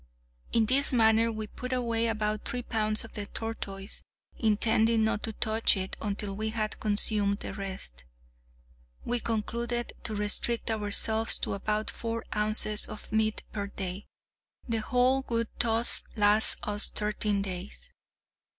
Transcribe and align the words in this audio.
In 0.51 0.65
this 0.65 0.91
manner 0.91 1.31
we 1.31 1.45
put 1.45 1.71
away 1.71 2.07
about 2.07 2.43
three 2.43 2.63
pounds 2.63 3.03
of 3.05 3.13
the 3.13 3.27
tortoise, 3.27 4.01
intending 4.39 5.03
not 5.03 5.21
to 5.21 5.33
touch 5.33 5.77
it 5.77 5.95
until 6.01 6.35
we 6.35 6.49
had 6.49 6.79
consumed 6.79 7.41
the 7.41 7.53
rest. 7.53 8.05
We 9.05 9.19
concluded 9.19 9.93
to 10.05 10.15
restrict 10.15 10.71
ourselves 10.71 11.37
to 11.41 11.53
about 11.53 11.91
four 11.91 12.25
ounces 12.35 12.87
of 12.87 13.11
the 13.11 13.15
meat 13.15 13.43
per 13.51 13.67
day; 13.67 14.07
the 14.67 14.79
whole 14.79 15.23
would 15.29 15.49
thus 15.59 16.05
last 16.15 16.55
us 16.63 16.89
thirteen 16.89 17.43
days. 17.43 17.93